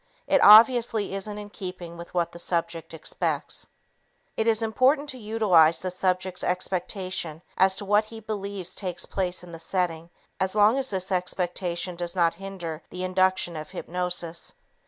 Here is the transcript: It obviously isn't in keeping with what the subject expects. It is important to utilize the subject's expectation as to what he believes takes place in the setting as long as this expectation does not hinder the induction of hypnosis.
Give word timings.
It 0.25 0.41
obviously 0.43 1.13
isn't 1.13 1.37
in 1.37 1.51
keeping 1.51 1.95
with 1.95 2.11
what 2.15 2.31
the 2.31 2.39
subject 2.39 2.91
expects. 2.91 3.67
It 4.35 4.47
is 4.47 4.63
important 4.63 5.09
to 5.09 5.19
utilize 5.19 5.83
the 5.83 5.91
subject's 5.91 6.43
expectation 6.43 7.43
as 7.55 7.75
to 7.75 7.85
what 7.85 8.05
he 8.05 8.19
believes 8.19 8.73
takes 8.73 9.05
place 9.05 9.43
in 9.43 9.51
the 9.51 9.59
setting 9.59 10.09
as 10.39 10.55
long 10.55 10.79
as 10.79 10.89
this 10.89 11.11
expectation 11.11 11.95
does 11.95 12.15
not 12.15 12.33
hinder 12.33 12.81
the 12.89 13.03
induction 13.03 13.55
of 13.55 13.69
hypnosis. 13.69 14.55